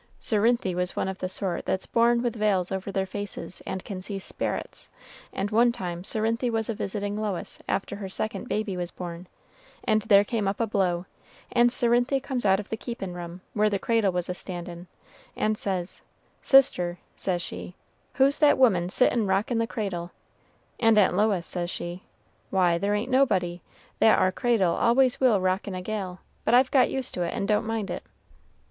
[0.19, 4.01] Cerinthy was one of the sort that's born with veils over their faces, and can
[4.01, 4.89] see sperits;
[5.31, 9.27] and one time Cerinthy was a visitin' Lois after her second baby was born,
[9.83, 11.05] and there came up a blow,
[11.51, 14.87] and Cerinthy comes out of the keepin' room, where the cradle was a standin',
[15.35, 16.01] and says,
[16.41, 17.75] 'Sister,' says she,
[18.13, 20.09] 'who's that woman sittin' rockin' the cradle?'
[20.79, 22.01] and Aunt Lois says she,
[22.49, 23.61] 'Why, there ain't nobody.
[23.99, 27.35] That ar cradle always will rock in a gale, but I've got used to it,
[27.35, 28.01] and don't mind it.'